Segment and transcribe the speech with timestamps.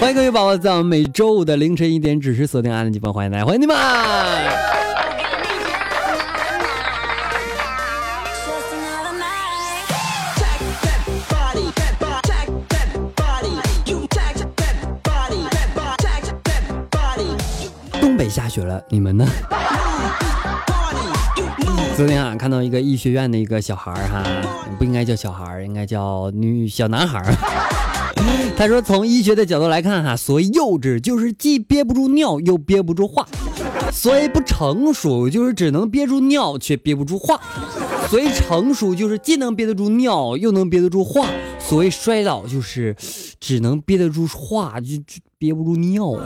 [0.00, 3.76] 欢迎各位宝宝在我们每周五的凌晨一点准时锁定安的地方，欢迎大家，欢迎你们！
[18.00, 19.26] 东北下雪了，你们呢？
[21.96, 24.22] 昨天啊，看到一个医学院的一个小孩儿哈，
[24.78, 27.34] 不应该叫小孩儿，应该叫女小男孩儿。
[28.56, 33.24] 他说：“从医学的角度来看，哈，所谓幼稚就是既憋不住尿又憋不住话；
[33.92, 37.36] 所谓不成熟就是只能憋住尿却憋不住话；
[38.08, 41.26] 所谓成熟就是既能憋得住尿又能憋得住话；
[41.60, 42.96] 所谓摔倒就是
[43.38, 46.16] 只能憋得住话就就憋不住尿。”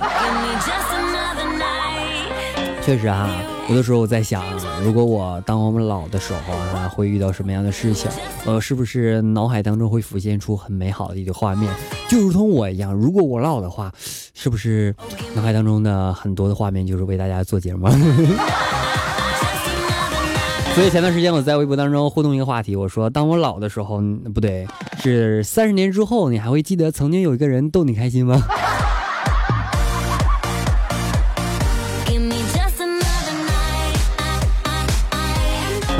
[2.84, 3.28] 确实啊，
[3.68, 4.44] 有的时候我在想，
[4.82, 8.10] 如果我当我们老的时候啊，会遇到什么样的事情？
[8.44, 11.72] 呃，是不是脑海当中会浮现出很美好的一个画面？
[12.08, 13.90] 就如同我一样，如果我老的话，
[14.34, 14.94] 是不是
[15.34, 17.88] 脑海当中的很多的画面就是为大家做节目？
[20.74, 24.02] 所以前段时间我在微博当中互动一个话题，我说当我老的时候，
[24.34, 24.66] 不对，
[25.00, 28.40] 是三十年之后，你还会记得曾经有一个人逗你开心吗？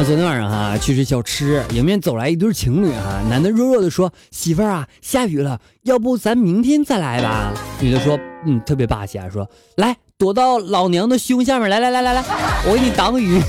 [0.05, 12.25] 昨天晚上哈去吃小吃，迎面走来一对情侣哈，男的弱弱的说：“媳妇儿啊，下雨了，要不咱明天再来吧？”女的说：“嗯，特别霸气啊，说来躲到老娘的胸下面，来来来来来，
[12.67, 13.41] 我给你挡雨。”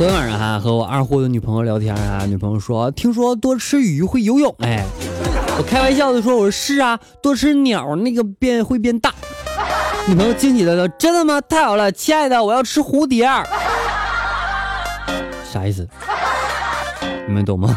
[0.00, 4.82] 昨天晚上哈和我二货的女朋友聊天啊，女朋友说听说多吃鱼会游泳，哎，
[5.58, 9.12] 我开玩笑的说我说是啊，多吃鸟那个变会变大。
[10.08, 11.38] 女朋友惊喜的说真的吗？
[11.42, 13.26] 太好了，亲爱的，我要吃蝴蝶。
[15.52, 15.86] 啥意思？
[17.28, 17.76] 你们懂吗？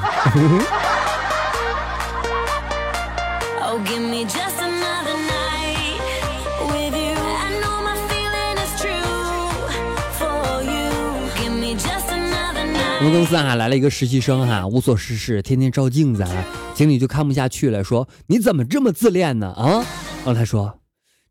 [13.03, 19.51] 我们公司啊来了一个实习生哈，无所事事，天天照镜子啊，经理就看不下去了，说你怎么这么自恋呢？
[19.51, 19.83] 啊，
[20.19, 20.79] 然后他说，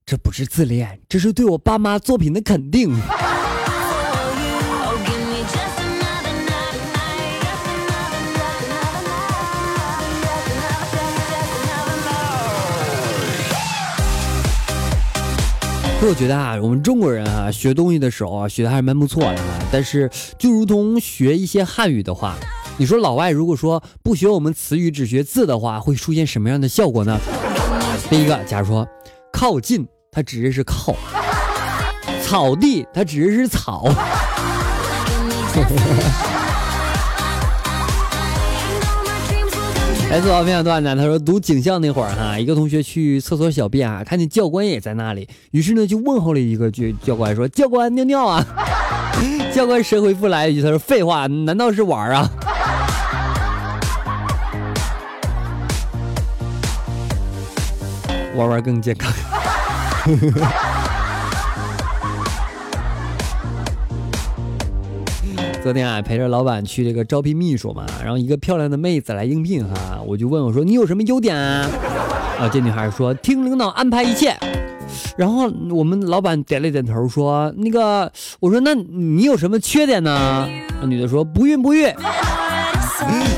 [0.04, 2.94] 这不是自恋，这是对我爸妈作品的肯定。
[16.04, 19.44] 我觉得啊，我们中国人啊，学东西的时候啊，学的还是蛮不错的哈。
[19.70, 22.36] 但是，就如同学一些汉语的话，
[22.76, 27.18] 你说老外如果说不学我们词语，只学字的话，会出现什么样的效果呢？
[28.10, 28.86] 第一个，假如说
[29.32, 30.92] 靠近，它指的是靠；
[32.22, 33.88] 草地，它指的是草。
[40.12, 48.44] 来自我分享段子，他说读警校那会儿哈，一个同学去厕所小便啊，看见教官也在那里，于是呢就问候了一个教，教官说：“教官尿尿啊。
[49.54, 52.30] ”教官神回复来一句，他说：“废话，难道是玩啊？
[58.36, 59.10] 玩玩更健康。
[65.62, 71.70] ”昨天啊，陪着老板去这个招聘秘书嘛，然后一个漂亮的妹子来应聘哈，我就问我说：“你有什么优点啊？”
[72.36, 74.36] 啊，这女孩说：“听领导安排一切。”
[75.16, 78.10] 然后我们老板点了点头说：“那个，
[78.40, 80.48] 我说那你有什么缺点呢？”
[80.84, 81.86] 女的说：“不孕不育。”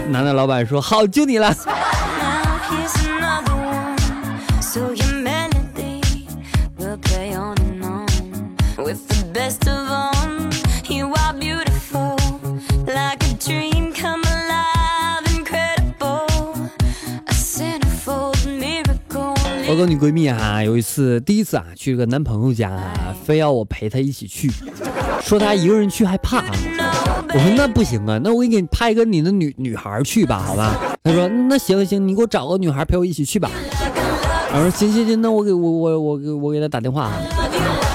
[0.09, 1.55] 男的老板说：“好，就你了。”
[19.75, 24.49] 我跟女闺蜜哈，有一次第一次啊去个男朋友家啊，非要我陪她一起去，
[25.21, 26.45] 说她一个人去害怕。
[26.45, 30.77] 我说那不行啊，那我给你派一个你的女女孩去吧，好吧？
[31.03, 33.51] 她说那行行，你给我找个女孩陪我一起去吧。
[34.53, 37.11] 我说行行行，那我给我我我给我给她打电话。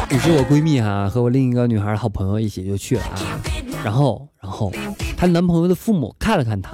[0.10, 3.40] 于是我闺蜜哈和我另一个女孩的好朋友一起就去了啊。
[3.86, 4.70] 然后然后
[5.16, 6.74] 她男朋友的父母看了看她，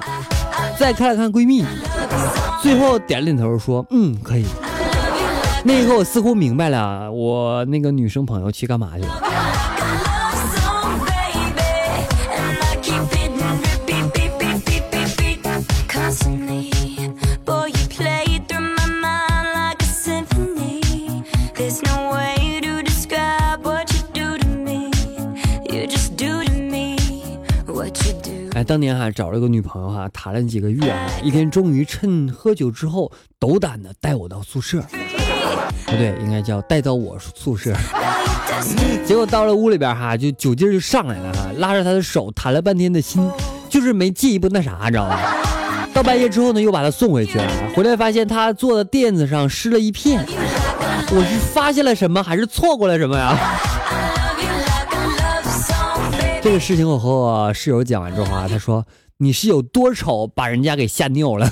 [0.79, 1.63] 再看了看闺蜜，
[2.63, 4.45] 最后点了点头说嗯可以。
[5.67, 9.21] 那一刻我似乎明白了，我那个女生朋友去干嘛去了。
[28.53, 34.81] 哎，当年哈找了个女朋友哈，谈了几个月啊，一天终于趁喝酒之后，斗胆的带我到宿舍，
[35.85, 37.73] 不对，应该叫带到我宿舍。
[39.05, 43.29] 结果到了屋里边哈，就酒劲就上来了哈，拉着她的手谈了半天的心，
[43.69, 45.17] 就是没进一步那啥，你知道吗？
[45.93, 50.25] 到半夜之后呢，又把她送回去了，回来发现她坐的垫子上湿了一片，
[51.11, 53.37] 我是发现了什么，还是错过了什么呀？
[56.41, 58.85] 这个事情我和我室友讲完之后啊，他说
[59.17, 61.49] 你是有多丑，把人家给吓尿了。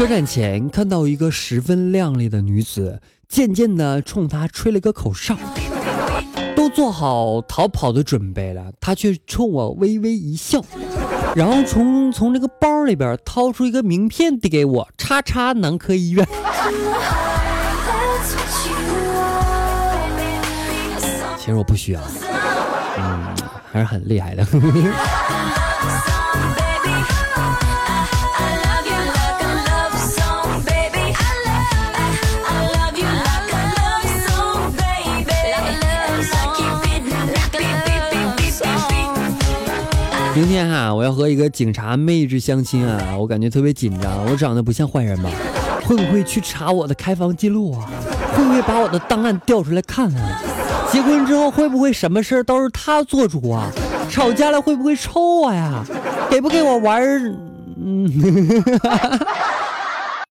[0.00, 5.36] 车站前看到一个十分靓丽的女子，渐渐的冲她吹了个口哨，
[6.56, 10.64] 都做好逃跑的准备了，她却冲我微微一笑。
[11.36, 16.26] 然后从从这个包里边掏出一个名片递给我，叉叉男科医院。
[21.36, 22.00] 其实我不需要，
[22.96, 23.36] 嗯，
[23.70, 24.46] 还是很厉害的。
[40.40, 44.24] 明天哈，我要和一个警察妹子相亲啊，我感觉特别紧张。
[44.24, 45.28] 我长得不像坏人吧？
[45.84, 47.86] 会不会去查我的开房记录啊？
[48.34, 50.18] 会不会把我的档案调出来看看？
[50.90, 53.70] 结婚之后会不会什么事儿都是他做主啊？
[54.08, 55.84] 吵架了会不会抽我呀？
[56.30, 57.02] 给不给我玩？
[57.76, 58.10] 嗯，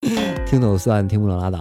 [0.50, 1.59] 听懂算，听不懂拉倒。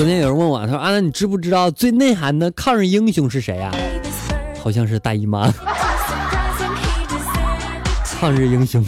[0.00, 3.70] 昨天有人问我，他说：“安娜，你知不知道最内涵的抗日英雄是谁呀？”
[4.58, 5.52] 好像是大姨妈。
[8.18, 8.82] 抗日英雄。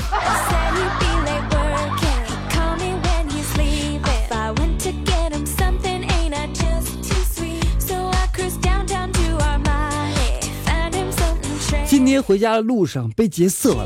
[11.84, 13.84] 今天回家的路上被劫色了，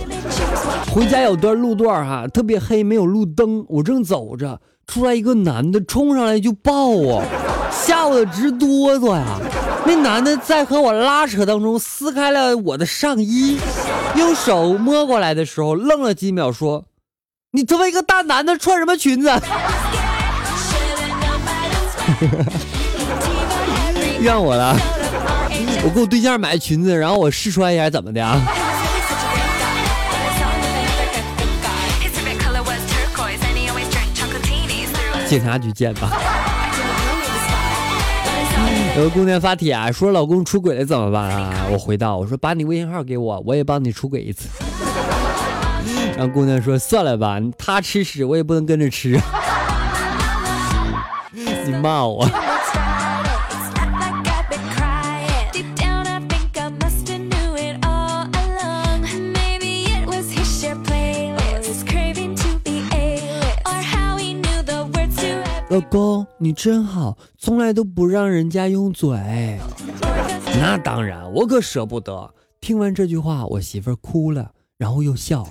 [0.92, 4.60] 回家有段路段哈，特别黑，没有路灯，我正走着。
[4.86, 7.22] 出来一个男的冲上来就抱我，
[7.70, 9.24] 吓我直哆嗦呀！
[9.84, 13.58] 那男的在和我拉扯当中撕开了我的上衣，
[14.16, 16.84] 用手摸过来的时候愣了几秒，说
[17.52, 19.28] ：“你作为一个大男的穿什么裙子？”
[24.20, 24.74] 怨我了，
[25.84, 28.40] 我给我对象买裙子，然后我试穿一下，怎么的啊？
[35.28, 36.10] 警察局见吧。
[38.96, 41.66] 有个姑娘发帖，说老公出轨了怎么办啊？
[41.70, 44.48] 我回道，我说把你微信号给我，我也帮你出轨一次。
[46.16, 49.10] 然后姑娘说算了吧，他吃屎我也不能跟着吃。
[51.66, 52.26] 你骂我。
[65.76, 69.10] 老公，你真好，从来都不让人家用嘴。
[70.58, 72.32] 那当然，我可舍不得。
[72.62, 75.50] 听完这句话，我媳妇儿哭了，然后又笑了，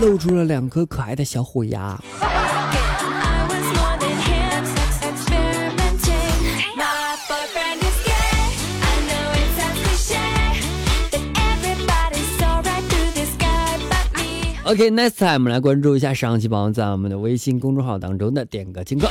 [0.00, 2.02] 露出了两颗可爱的小虎牙。
[14.64, 19.08] OK，next time 我们来关注一下上期宝宝在我们的微信公众号当中的点歌情歌。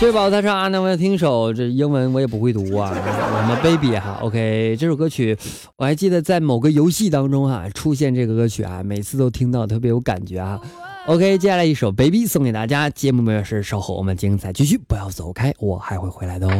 [0.00, 4.18] 这位宝宝他说啊，那我要听首这英文我也不会读啊，我们 baby 哈。
[4.22, 5.36] OK，这首歌曲
[5.76, 10.58] 我还记得在某个游戏当中哈出现这个歌曲啊，每次都听到特别有感觉啊。
[11.06, 12.88] OK，接下来一首《Baby》送给大家。
[12.88, 16.58] 节目末是稍后我们精彩继续，不要走开，我还会回来的哦。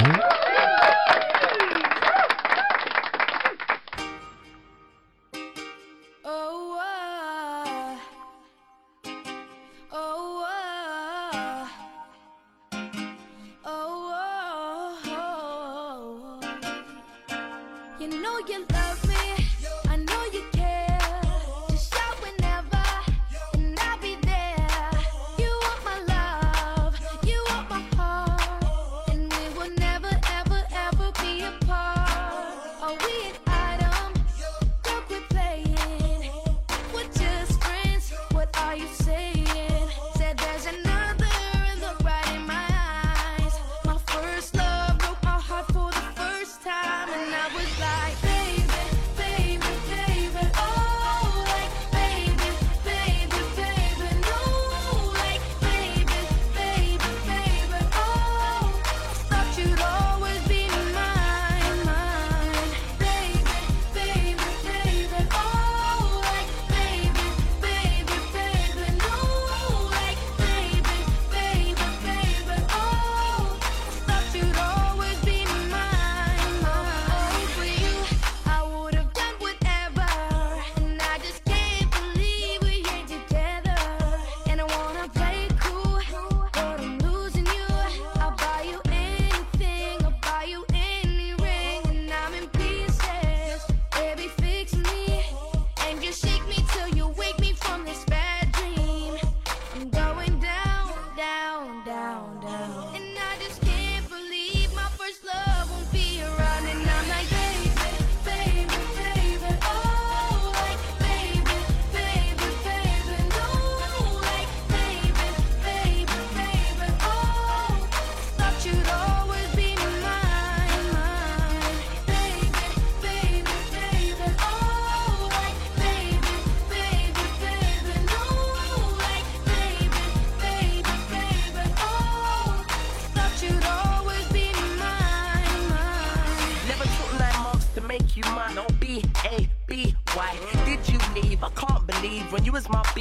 [18.03, 19.02] You know you love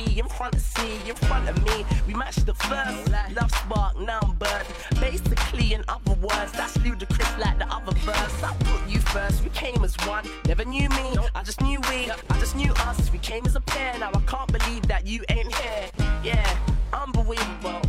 [0.05, 1.85] be in front of me, in front of me.
[2.07, 4.61] We matched the first love spark number.
[4.99, 8.43] Basically, in other words, that's ludicrous like the other verse.
[8.43, 10.25] I put you first, we came as one.
[10.45, 13.11] Never knew me, I just knew we, I just knew us.
[13.11, 13.97] We came as a pair.
[13.99, 15.89] Now I can't believe that you ain't here.
[16.23, 16.57] Yeah,
[16.93, 17.81] unbelievable.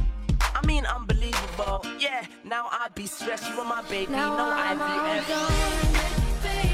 [0.54, 1.84] I mean, unbelievable.
[1.98, 3.48] Yeah, now I be stressed.
[3.50, 6.71] You're my baby, now no IVF.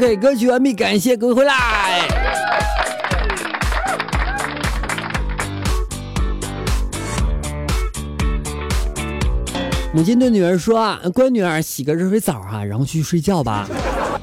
[0.00, 2.08] OK，歌曲完毕，感谢各位回来。
[9.92, 13.68] 母亲对女儿说：“啊，乖女儿，洗个热水澡啊，然后去睡觉吧。”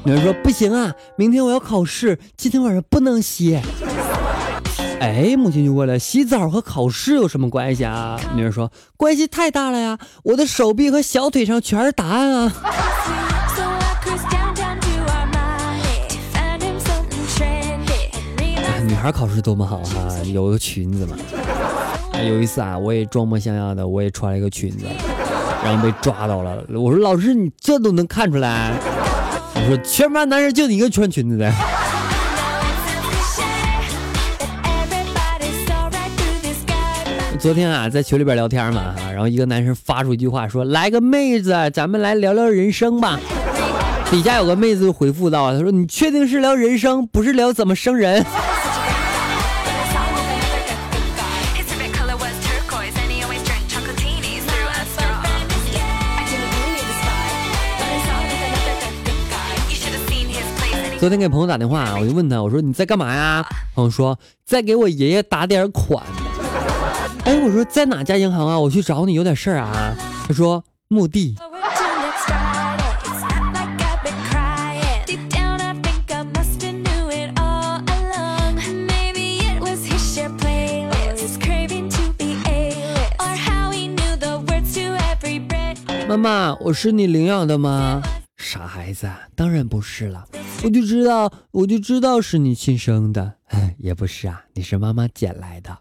[0.02, 3.60] 女儿说：“不行啊，明天我要考试，今天晚上不能洗。”
[4.98, 12.52] 哎，母亲就问了：“洗澡和考试有什么关系啊？”女儿说：“关系太大了呀，我的手臂和小腿上全是答案啊。”
[18.98, 21.16] 孩考试多么好哈，有个裙子嘛。
[22.26, 24.84] 有一次啊，我也装模像样的，我也穿了一个裙子，
[25.62, 26.64] 然后被抓到了。
[26.70, 28.72] 我说老师，你这都能看出来？
[29.54, 31.50] 我说全班男生就你一个穿裙子的。
[37.38, 43.20] 昨天啊，在群里边聊天嘛，然后一个男生发出一句话说：“来个妹子，咱们来聊聊人生吧。”
[44.10, 48.26] 底下有个妹子回复到：“他说你确定是聊人生，不是聊怎么生人？”
[60.98, 63.46] 昨天给朋友打电话，我就问他，我说你在干嘛呀？
[63.72, 66.04] 朋友说在给我爷爷打点款。
[67.24, 68.58] 哎，我说在哪家银行啊？
[68.58, 69.94] 我去找你有点事儿啊。
[70.26, 71.36] 他说墓地。
[86.08, 88.02] 妈妈，我是你领养的吗？
[88.50, 90.24] 傻孩子，当然不是了。
[90.64, 93.34] 我就知道，我就知道是你亲生的。
[93.48, 95.76] 哎也不是啊，你是妈妈捡来的。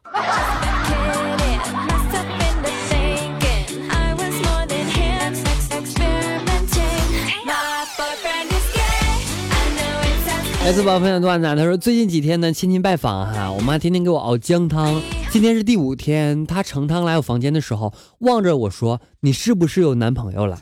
[10.65, 15.01] 来自宝分享段子，他说最近几天呢，亲戚拜访哈，我妈天天给我熬姜汤。
[15.31, 20.59] 今天是第五天，她盛汤来我房间的时候，望着我说：“你是不是有男朋友了？”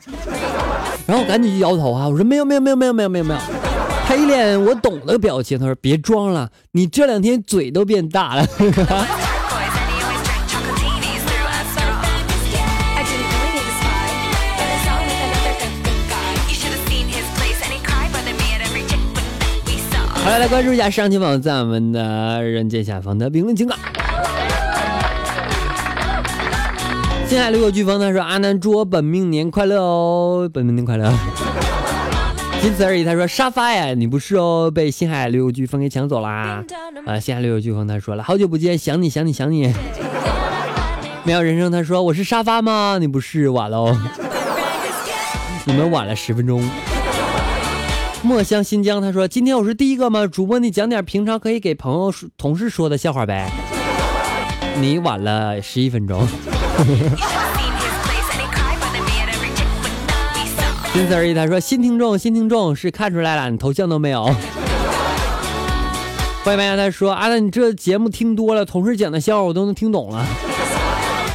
[1.07, 3.39] 然后赶紧就摇头啊，我说：“没有，没有，没有，没有，没有，没有，没有。”
[4.07, 8.45] 他一脸我懂的表情，他说：“别装了，你这两天嘴都变大了。
[20.25, 23.77] ”好了，来关注一下上期榜在我们的人间下方的评论情感。
[27.27, 31.11] 星海流有飓风他说：“阿南祝我本命年快乐哦，本命年快乐。”
[32.61, 33.03] 仅此而已。
[33.03, 36.63] 他说：“沙发呀，你不是哦，被星海流有飓风给抢走啦。”
[37.07, 39.73] 啊，星海流有飓风他说了：“好久不见，想你想你想你。”
[41.25, 42.97] 妙人生他说：“我是沙发吗？
[42.99, 43.99] 你不是，晚了哦，
[45.65, 46.63] 你们晚了十分钟。”
[48.21, 50.27] 墨香新疆，他说：“今天我是第一个吗？
[50.27, 53.49] 主播，你讲点平常可以给朋友、同事说的笑话呗。”
[54.79, 56.27] 你晚了十一分钟。
[60.93, 61.33] 仅此而已。
[61.33, 64.25] 他说：“新听众，新听众是看出来了，你头像都没有。”
[66.43, 70.25] 欢迎白羊，他说：“阿南，你这节目听多了，同事讲的笑话我都能听懂了。”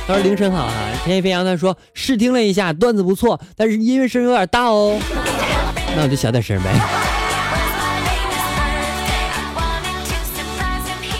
[0.08, 0.72] 他说：“凌晨好啊。”
[1.04, 4.98] 天野飞扬他说：“试听了一下，段子不错，但是音乐声有点大哦。”
[5.96, 6.70] 那我就小点声呗。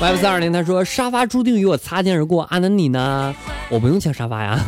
[0.01, 3.35] Y 四二零他说沙发注定与我擦肩而过，阿南你呢？
[3.71, 4.59] 我不用抢沙发呀。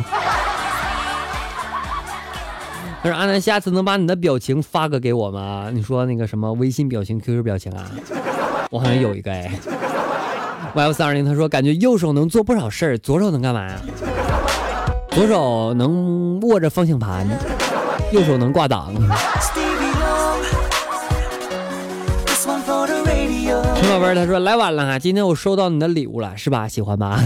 [3.02, 5.68] 他说阿南下次能把你的表情发个给我吗？
[5.72, 7.90] 你说那个什么微信表情、QQ 表情啊？
[8.70, 9.50] 我好像有一个哎。
[10.74, 13.76] Y 四二零他说感觉右手能做不少事儿，左手能干嘛呀？
[15.10, 17.26] 左手能握着方向盘，
[18.12, 18.94] 右手能挂档。
[23.74, 26.68] 陈宝贝儿，他说来晚了啊，今天我收到你的礼物了，是吧？
[26.68, 27.18] 喜欢吧？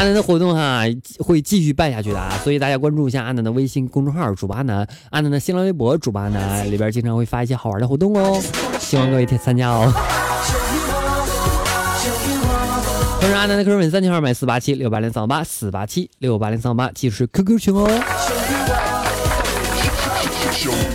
[0.00, 0.84] 阿南的活动哈
[1.18, 8.40] 会继续办下去的啊，所以大家关注一下阿南的微信公众号主播阿南，阿南的新浪微博主播阿南里边经常会发一些好玩的活动哦，
[8.78, 9.92] 希望各位参加哦。
[13.20, 17.86] 同时阿南的 QQ 粉丝号码四八七六八零三八四八七六八零三八，记住是 QQ 群哦。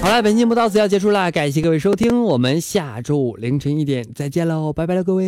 [0.02, 5.28] 好了，本期节目到此要结束了，感谢各位收听，我们下周五凌晨一点再见喽，拜拜了各位。